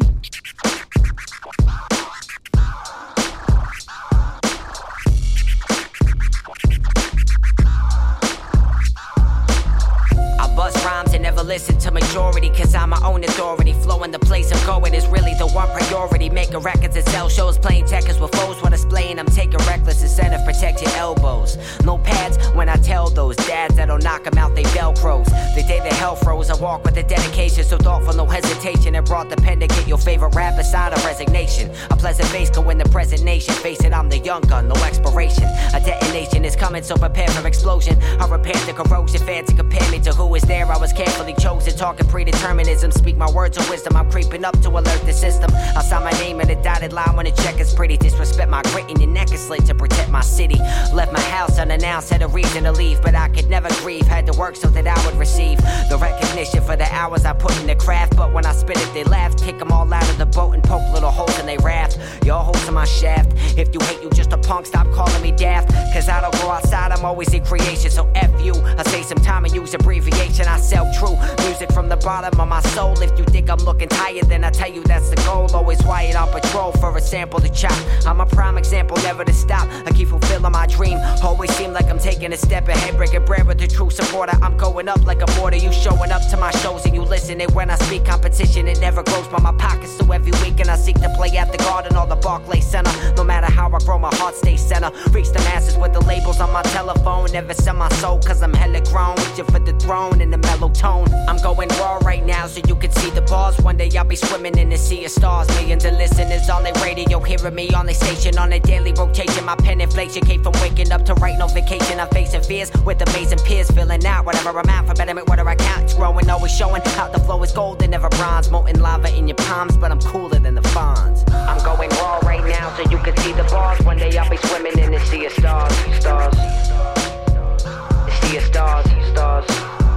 [11.40, 13.74] Never listen to majority Cause I'm my own authority.
[13.74, 16.30] Flowing the place I'm going is really the one priority.
[16.30, 18.62] Making records and sell shows Playing checkers with foes.
[18.62, 21.58] While displaying I'm taking reckless incentive Protect your elbows.
[21.84, 25.26] No pads when I tell those dads That'll knock 'em out they velcros.
[25.56, 27.64] The day the hell froze I walk with a dedication.
[27.64, 31.04] So thoughtful no hesitation And brought the pen to get your favorite rapper side of
[31.06, 31.72] resignation.
[31.92, 33.54] A pleasant face can the present nation.
[33.56, 35.46] Face it I'm the young gun no expiration.
[35.74, 37.98] A detonation is coming so prepare for explosion.
[38.20, 40.66] I repair the corrosion Fan to compare me to who is there.
[40.66, 41.76] I was carefully chosen.
[41.76, 43.96] Talking predeterminism Speak my words of wisdom.
[43.96, 45.52] I'm creeping up to alert the system.
[45.54, 47.98] I sign my name in a dotted line when the check is pretty.
[47.98, 50.58] Disrespect my grit and your neck is slit to protect my city.
[50.94, 54.08] Left my house unannounced Had a reason to leave But I could never grieve.
[54.08, 55.58] Had to work so that I would receive
[55.90, 58.16] The recognition for the hours I put in the craft.
[58.16, 60.64] But when I spit it they laugh Kick 'em all out of the boat and
[60.64, 61.98] poke little holes in they raft.
[62.26, 63.34] Y'all holes in my shaft.
[63.58, 65.70] If you hate you just a punk Stop calling me daft.
[65.94, 67.92] Cause I don't go outside I'm always in creation.
[67.92, 70.48] So F you I say some time and use abbreviation.
[70.48, 73.00] I sell true music from the bottom of my soul.
[73.02, 75.48] If you think I'm looking tired then I tell you that's the goal.
[75.54, 77.78] Always wired on patrol for a sample to chop.
[78.06, 79.68] I'm a prime example never to stop.
[79.86, 81.00] I keep fulfilling my dream.
[81.24, 82.96] Always seem like I'm taking a step ahead.
[82.98, 84.38] Breaking bread with the true supporter.
[84.42, 87.42] I'm going up like a mortar You showing up to my shows and you listen.
[87.42, 89.98] And when I speak competition it never grows by my pockets.
[89.98, 92.92] So every weekend I seek to play at the garden or the Barclay Center.
[93.16, 94.92] No matter how I grow my heart stays center.
[95.12, 97.32] Reach the masses with the labels on my telephone.
[97.32, 99.16] Never sell my soul cause I'm hella grown.
[99.18, 102.76] Reaching for the throne in the mellow tone I'm going raw right now so you
[102.76, 103.58] can see the bars.
[103.60, 105.48] One day I'll be swimming in the sea of stars.
[105.50, 108.38] Millions of listeners on their radio Hearing me on their station.
[108.38, 112.00] On a daily rotation My pen inflation came from waking up to writing on vacation
[112.00, 115.56] I'm facing fears with amazing peers Filling out whatever I'm out for betterment whatever I
[115.56, 118.50] count it's growing Always showing how the flow is gold never bronze.
[118.50, 121.24] Molten lava in your palms but I'm cooler than the fawns.
[121.32, 123.80] I'm going raw right now so you can see the bars.
[123.86, 128.86] One day I'll be swimming in the sea of stars Stars The sea of stars
[129.12, 129.89] Stars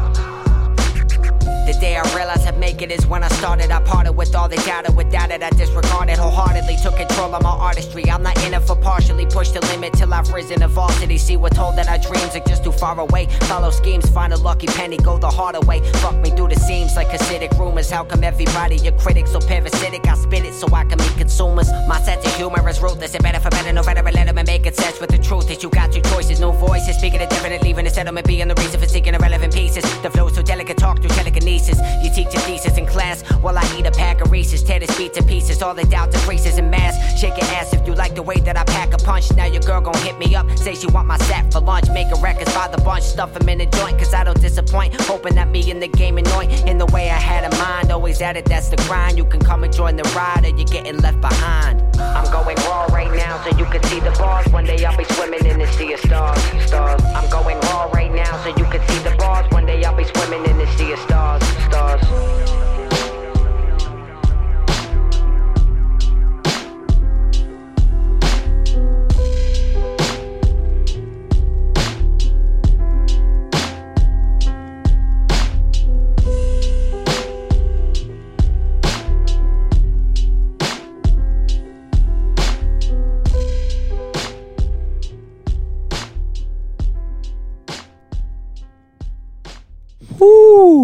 [1.67, 3.71] the day I realized I'd make it is when I started.
[3.71, 6.77] I parted with all the data, without it, I disregarded wholeheartedly.
[6.83, 8.11] Took control of my artistry.
[8.11, 9.27] I'm not in it for partially.
[9.27, 11.19] Push the limit till I've risen to varsity.
[11.19, 13.27] See, we're told that our dreams are just too far away.
[13.51, 15.81] Follow schemes, find a lucky penny, go the harder way.
[16.01, 17.91] Fuck me through the seams like acidic rumors.
[17.91, 20.07] How come everybody, your critics, so parasitic?
[20.09, 21.71] I spit it so I can meet consumers.
[21.87, 23.15] My sense of humor is ruthless.
[23.15, 25.63] It better for better, no better, let them make it sense with the truth is
[25.63, 26.97] you got two choices, no voices.
[26.97, 29.85] Speaking it different, leaving the settlement being the reason for seeking irrelevant pieces.
[30.03, 31.52] The flow so delicate, talk through telekinesis.
[31.53, 34.63] You teach your thesis in class while I eat a pack of Reese's.
[34.63, 36.97] Tear this beat to pieces, all the doubt increases in mass.
[37.21, 39.31] Shake your ass if you like the way that I pack a punch.
[39.37, 41.91] Now your girl gon' hit me up, say she want my sack for lunch.
[41.91, 44.99] Making records by the bunch, stuff 'em in a joint, cause I don't disappoint.
[45.03, 47.93] Hoping that me in the game annoy in the way I had in mind.
[47.93, 49.19] Always at it, that's the grind.
[49.19, 51.83] You can come and join the ride, or you're getting left behind.
[52.01, 54.47] I'm going raw right now, so you can see the bars.
[54.49, 56.41] One day I'll be swimming in the sea of stars.
[56.67, 57.03] Stars.
[57.15, 59.51] I'm going raw right now, so you can see the bars.
[59.51, 61.43] One day I'll be swimming in the sea of stars.
[61.67, 62.42] Stars.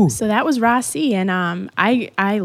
[0.09, 2.41] So that was Rah-C, and um, I, I,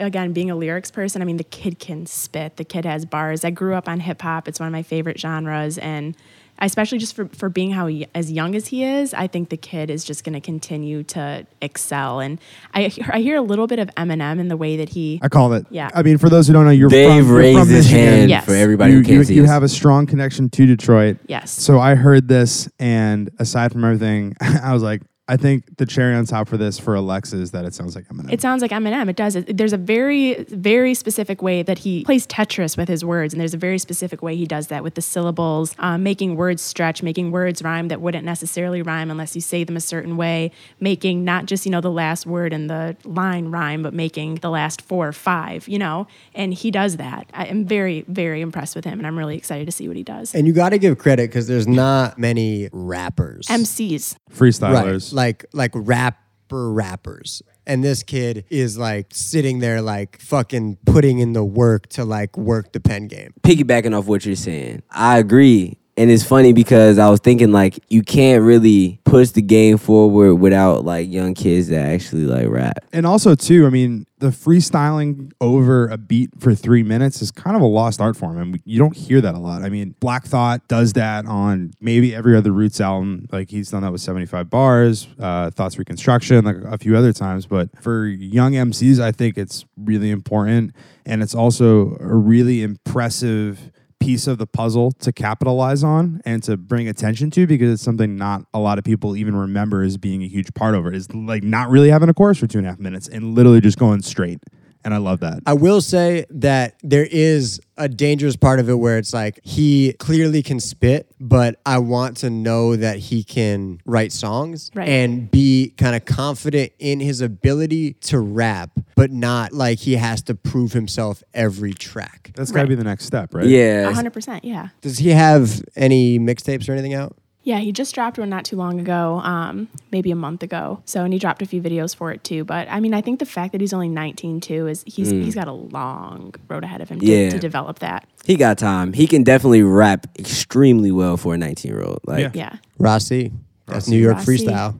[0.00, 2.56] again, being a lyrics person, I mean, the kid can spit.
[2.56, 3.44] The kid has bars.
[3.44, 4.48] I grew up on hip hop.
[4.48, 6.16] It's one of my favorite genres, and
[6.60, 9.56] especially just for, for being how he, as young as he is, I think the
[9.56, 12.18] kid is just going to continue to excel.
[12.18, 12.40] And
[12.74, 15.20] I, hear- I hear a little bit of Eminem in the way that he.
[15.22, 15.66] I call it.
[15.70, 15.88] Yeah.
[15.94, 18.12] I mean, for those who don't know, you're Dave from, you're raised from his Michigan.
[18.12, 18.44] hand Yes.
[18.44, 19.48] for everybody you, who can't you, see you us.
[19.50, 21.18] have a strong connection to Detroit.
[21.28, 21.52] Yes.
[21.52, 26.14] So I heard this, and aside from everything, I was like, I think the cherry
[26.14, 28.32] on top for this for Alexa is that it sounds like Eminem.
[28.32, 29.10] It sounds like Eminem.
[29.10, 29.36] It does.
[29.36, 33.40] It, there's a very, very specific way that he plays Tetris with his words, and
[33.40, 37.02] there's a very specific way he does that with the syllables, um, making words stretch,
[37.02, 40.50] making words rhyme that wouldn't necessarily rhyme unless you say them a certain way,
[40.80, 44.50] making not just you know the last word in the line rhyme, but making the
[44.50, 45.68] last four or five.
[45.68, 47.26] You know, and he does that.
[47.34, 50.02] I am very, very impressed with him, and I'm really excited to see what he
[50.02, 50.34] does.
[50.34, 53.46] And you got to give credit because there's not many rappers.
[53.48, 54.16] MCs.
[54.32, 55.12] Freestylers.
[55.12, 55.17] Right.
[55.18, 57.42] Like like rapper rappers.
[57.66, 62.36] And this kid is like sitting there like fucking putting in the work to like
[62.38, 63.34] work the pen game.
[63.42, 65.78] piggybacking off what you're saying, I agree.
[65.98, 70.36] And it's funny because I was thinking like you can't really push the game forward
[70.36, 72.84] without like young kids that actually like rap.
[72.92, 77.56] And also, too, I mean, the freestyling over a beat for three minutes is kind
[77.56, 79.62] of a lost art form, and you don't hear that a lot.
[79.62, 83.26] I mean, Black Thought does that on maybe every other Roots album.
[83.32, 87.46] Like he's done that with 75 bars, uh, Thoughts Reconstruction, like a few other times.
[87.46, 93.72] But for young MCs, I think it's really important, and it's also a really impressive
[94.08, 98.16] piece of the puzzle to capitalize on and to bring attention to because it's something
[98.16, 101.12] not a lot of people even remember as being a huge part of it is
[101.12, 103.78] like not really having a chorus for two and a half minutes and literally just
[103.78, 104.38] going straight.
[104.84, 105.40] And I love that.
[105.46, 109.92] I will say that there is a dangerous part of it where it's like he
[109.98, 114.88] clearly can spit, but I want to know that he can write songs Right.
[114.88, 120.22] and be kind of confident in his ability to rap, but not like he has
[120.22, 122.30] to prove himself every track.
[122.34, 122.68] That's got to Right.
[122.70, 123.46] be the next step, right?
[123.46, 123.84] Yeah.
[123.90, 124.44] 100%.
[124.44, 124.68] Yeah.
[124.80, 127.16] Does he have any mixtapes or anything out?
[127.44, 130.82] Yeah, he just dropped one not too long ago, um, maybe a month ago.
[130.84, 132.44] So, and he dropped a few videos for it too.
[132.44, 135.34] But I mean, I think the fact that he's only 19 too is he's he's
[135.34, 137.30] got a long road ahead of him to, Yeah.
[137.30, 138.06] to develop that.
[138.26, 138.92] He got time.
[138.92, 142.00] He can definitely rap extremely well for a 19 year old.
[142.04, 142.30] Like Yeah.
[142.34, 142.56] Yeah.
[142.78, 143.32] Rah-C.
[143.66, 144.44] That's New York Rah-C.
[144.46, 144.78] freestyle.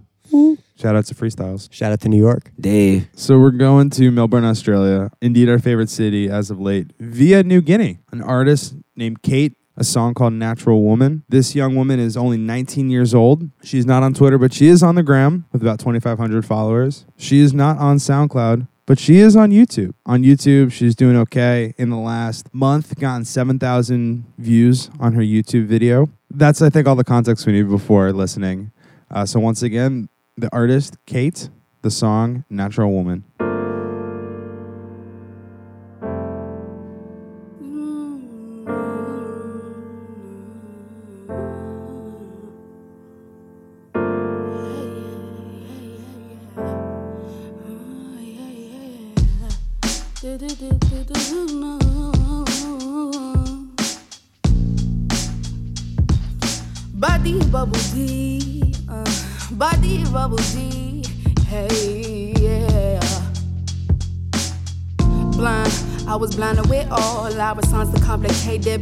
[0.79, 1.73] Shout out to Freestyles.
[1.73, 2.53] Shout out to New York.
[2.61, 3.09] Dave.
[3.15, 5.11] So we're going to Melbourne, Australia.
[5.21, 7.99] Indeed, our favorite city as of late, via New Guinea.
[8.13, 11.23] An artist named Kaiit, a song called Natural Woman.
[11.29, 13.49] This young woman is only 19 years old.
[13.63, 17.07] She's not on Twitter, but she is on the gram with about 2,500 followers.
[17.17, 18.67] She is not on SoundCloud.
[18.87, 19.93] But she is on YouTube.
[20.07, 21.75] On YouTube, she's doing okay.
[21.77, 26.09] In the last month, gotten 7,000 views on her YouTube video.
[26.31, 28.73] That's, I think, all the context we need before listening.
[29.11, 30.09] Uh, so, once again,
[30.39, 31.51] the artist, Kaiit,
[31.83, 33.25] the song, Natural Woman.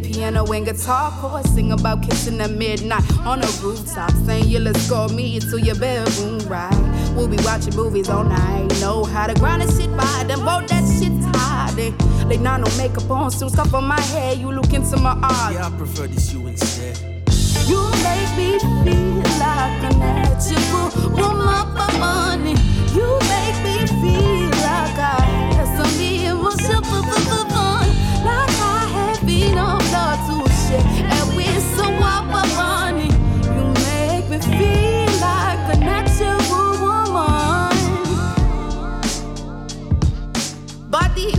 [0.02, 1.50] Piano and guitar chords.
[1.50, 5.76] Sing about kissing at midnight on a rooftop, saying you let's go me to your
[5.76, 6.74] bedroom, right?
[7.14, 8.68] We'll be watching movies all night.
[8.80, 11.06] Know how to grind and shit by them, both that shit.
[11.76, 11.90] They,
[12.26, 14.38] they not no makeup on, still stuff on my head.
[14.38, 15.54] You look into my eyes.
[15.56, 16.96] Yeah, I prefer this you instead.
[17.68, 22.54] You make me feel like a natural woman for money.
[22.94, 26.82] You make me feel like I have some emotion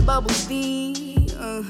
[0.08, 1.62] bubble D, uh,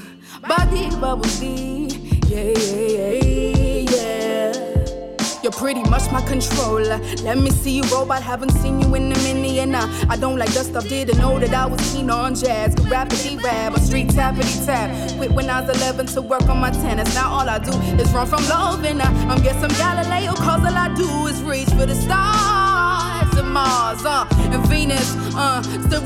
[0.47, 5.43] body bubble yeah, yeah, yeah, yeah.
[5.43, 6.99] You're pretty much my controller.
[7.23, 8.23] Let me see you robot.
[8.23, 10.87] Haven't seen you in a minute, and uh, I don't like that stuff.
[10.87, 12.75] Didn't know that I was keen on jazz.
[12.75, 14.89] Could rapidly rap, a street tappity tap.
[15.17, 17.13] Quit when I was 11 to work on my tennis.
[17.13, 20.33] Now all I do is run from love, and uh, I'm some Galileo.
[20.35, 25.61] Cause all I do is reach for the stars and Mars, uh, and Venus, uh,
[25.87, 25.99] still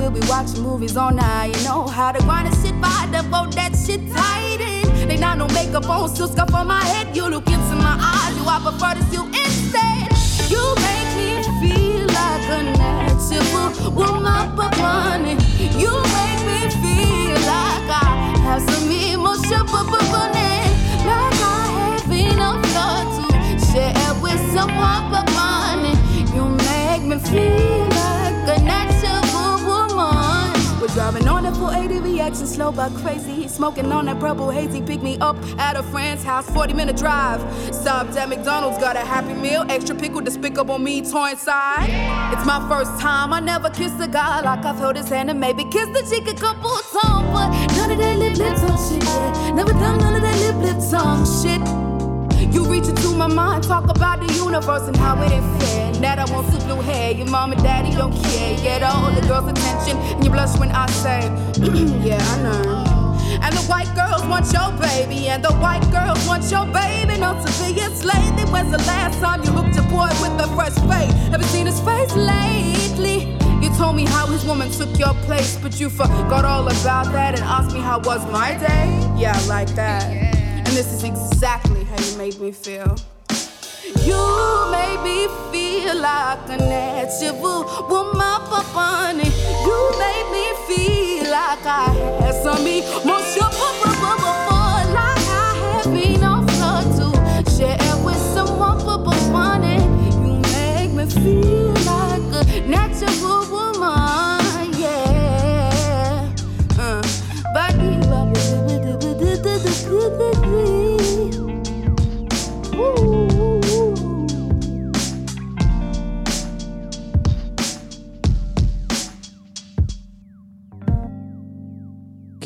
[0.00, 1.54] we'll be watching movies all night.
[1.56, 5.08] You know how to grind and shit fired up, hold that shit tight in.
[5.08, 7.14] They not no makeup on, still scuff on my head.
[7.14, 10.08] You look into my eyes, you I prefer to you instead.
[10.52, 11.28] You make me
[11.60, 15.36] feel like a natural woman, but money.
[15.82, 19.84] You make me feel like I have some emotion, but
[20.16, 20.56] money.
[21.08, 23.26] Like I have enough love to
[23.68, 25.94] share with someone, but money.
[26.34, 28.89] You make me feel like a natural
[30.88, 33.46] 480 reaction, slow but crazy.
[33.48, 37.40] Smoking on that purple hazy, pick me up at a friend's house, 40 minute drive.
[37.74, 41.90] Stopped at McDonald's, got a happy meal, extra pickle despicable me, torn side.
[42.32, 45.38] It's my first time, I never kissed a guy like I've held his hand and
[45.38, 46.70] maybe kissed the cheek a couple
[47.00, 49.02] times, but none of that lip lip tongue shit.
[49.02, 49.50] Yeah.
[49.54, 51.79] Never done none of that lip lip tongue shit.
[52.52, 55.92] You reach into my mind, talk about the universe and how it ain't fair.
[56.00, 58.56] That I want super blue hair, your mom and daddy don't care.
[58.62, 61.20] Get all the girls' attention, and you blush when I say,
[62.06, 63.00] Yeah, I know.
[63.42, 67.18] And the white girls want your baby, and the white girls want your baby.
[67.18, 68.38] Not to be a slave.
[68.38, 71.12] It was the last time you hooked a boy with a fresh fade.
[71.32, 73.36] Ever seen his face lately?
[73.62, 77.38] You told me how his woman took your place, but you forgot all about that
[77.38, 78.88] and asked me how was my day.
[79.16, 80.39] Yeah, like that.
[80.70, 82.94] And this is exactly how you made me feel.
[84.04, 84.22] You
[84.70, 88.40] made me feel like a natural woman,
[88.72, 89.30] bunny.
[89.66, 91.90] You made me feel like I
[92.20, 92.62] had some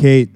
[0.05, 0.29] Kaiit,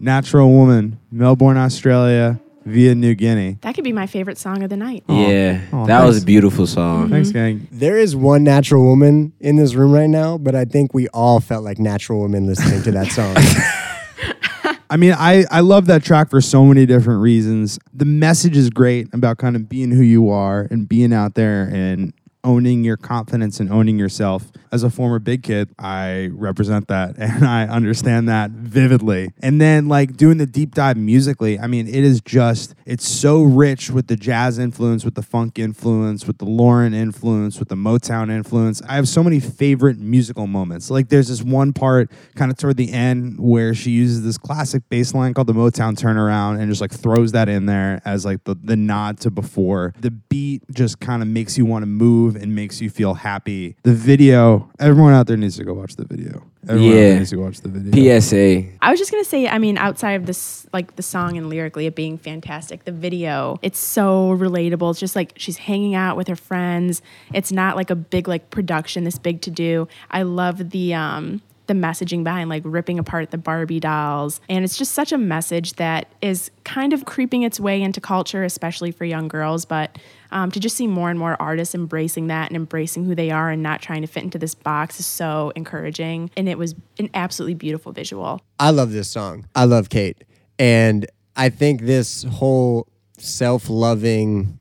[0.00, 3.58] natural woman, Melbourne, Australia, via New Guinea.
[3.60, 5.04] That could be my favorite song of the night.
[5.06, 6.22] Yeah, Aw, that was thanks.
[6.22, 7.10] a beautiful song.
[7.10, 7.60] Thanks, gang.
[7.60, 7.78] Mm-hmm.
[7.78, 11.40] There is one natural woman in this room right now, but I think we all
[11.40, 13.36] felt like natural women listening to that song.
[14.88, 17.78] I mean, I, I love that track for so many different reasons.
[17.92, 21.68] The message is great about kind of being who you are and being out there
[21.70, 22.14] and
[22.44, 24.50] owning your confidence and owning yourself.
[24.70, 29.30] As a former big kid, I represent that and I understand that vividly.
[29.40, 33.42] And then like doing the deep dive musically, I mean, it is just it's so
[33.42, 37.74] rich with the jazz influence, with the funk influence, with the Lauren influence, with the
[37.74, 38.82] Motown influence.
[38.88, 40.90] I have so many favorite musical moments.
[40.90, 44.88] Like there's this one part kind of toward the end where she uses this classic
[44.88, 48.44] bass line called the Motown turnaround and just like throws that in there as like
[48.44, 49.94] the, the nod to before.
[50.00, 53.76] The beat just kind of makes you want to move and makes you feel happy.
[53.82, 56.44] The video, everyone out there needs to go watch the video.
[56.68, 57.18] Everyone out there Yeah.
[57.18, 58.20] needs to go watch the video.
[58.20, 58.64] PSA.
[58.80, 61.86] I was just gonna say, I mean, outside of this, like the song and lyrically
[61.86, 64.90] it being fantastic, the video, it's so relatable.
[64.90, 67.02] It's just like she's hanging out with her friends.
[67.34, 69.88] It's not like a big like production, this big to do.
[70.10, 74.40] I love the um the messaging behind like ripping apart the Barbie dolls.
[74.48, 78.42] And it's just such a message that is kind of creeping its way into culture,
[78.42, 79.64] especially for young girls.
[79.64, 79.96] But
[80.32, 83.50] um, to just see more and more artists embracing that and embracing who they are
[83.50, 86.30] and not trying to fit into this box is so encouraging.
[86.36, 88.40] And it was an absolutely beautiful visual.
[88.58, 89.46] I love this song.
[89.54, 90.22] I love Kaiit.
[90.58, 91.06] And
[91.36, 94.58] I think this whole self loving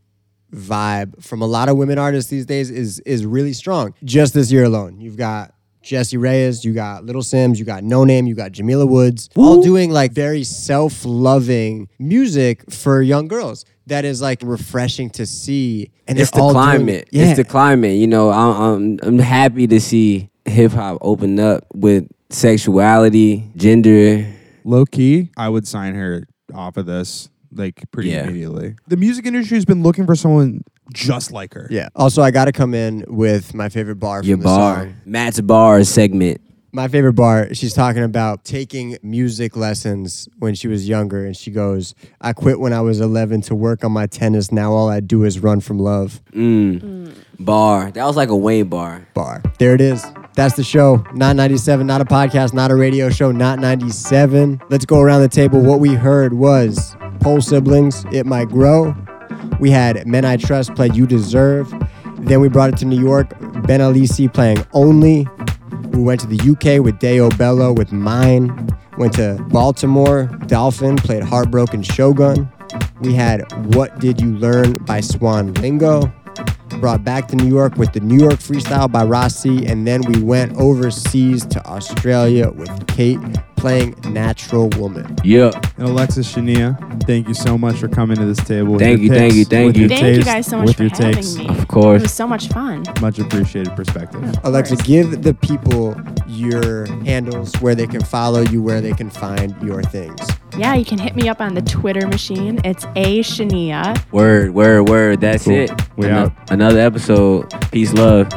[0.54, 3.94] vibe from a lot of women artists these days is is really strong.
[4.04, 8.28] Just this year alone, you've got Jessie Reyez, you got Little Simz, you got Noname,
[8.28, 13.66] you got Jamila Woods, all doing like very self loving music for young girls.
[13.92, 15.92] That is like refreshing to see.
[16.08, 17.10] And it's the all doing- climate.
[17.12, 17.26] yeah.
[17.26, 17.98] It's the climate.
[17.98, 24.26] You know, I'm, I'm I'm happy to see hip hop open up with sexuality, gender.
[24.64, 28.24] Low key, I would sign her off of this like pretty Yeah.
[28.24, 28.76] immediately.
[28.88, 30.64] The music industry has been looking for someone
[30.94, 31.68] just like her.
[31.72, 31.90] yeah.
[31.96, 34.96] Also, I got to come in with my favorite bar Your from the bar, song.
[35.06, 36.42] Matt's bar segment.
[36.74, 41.26] My favorite bar, she's talking about taking music lessons when she was younger.
[41.26, 44.54] And she goes, I quit when I was 11 to work on my tennis.
[44.54, 46.22] Now all I do is run from love.
[46.32, 47.14] Mm.
[47.40, 47.92] Bar.
[47.92, 49.06] That was like a way bar.
[49.14, 49.44] Bar.
[49.60, 50.06] There it is.
[50.36, 51.04] That's the show.
[51.14, 54.62] Not 97, not a podcast, not a radio show, not 97.
[54.70, 55.60] Let's go around the table.
[55.60, 58.96] What we heard was Pole Siblings, It Might Grow.
[59.60, 61.70] We had Men I Trust play You Deserve.
[62.20, 63.38] Then we brought it to New York.
[63.68, 65.28] Ben Alessi playing Only.
[65.92, 68.70] We went to the UK with Dayo Bello with Mine.
[68.98, 70.26] Went to Baltimore.
[70.48, 72.50] Dolphin played Heartbroken Shogun.
[73.02, 76.12] We had What Did You Learn by Swan Lingo.
[76.80, 79.66] Brought back to New York with the New York Freestyle by Rah-C.
[79.68, 85.16] And then we went overseas to Australia with Kaiit playing Natural Woman.
[85.24, 85.52] Yeah.
[85.78, 88.72] And Alexis Shouneyia, thank you so much for coming to this table.
[88.74, 89.82] with Thank your you, thank you, thank with you.
[89.88, 91.36] your Thank you guys so much with for your having takes.
[91.36, 91.48] me.
[91.48, 92.02] Of course.
[92.02, 92.84] It was so much fun.
[93.02, 94.24] Much appreciated perspective.
[94.44, 95.96] Alexa, give the people
[96.28, 100.20] your handles, where they can follow you, where they can find your things.
[100.58, 102.60] Yeah, you can hit me up on the Twitter machine.
[102.64, 103.96] It's A Shania.
[104.12, 105.22] Word, word, word.
[105.22, 105.54] That's Cool.
[105.56, 105.72] it.
[105.96, 106.52] We Ano- out.
[106.52, 107.50] Another episode.
[107.72, 108.28] Peace, love.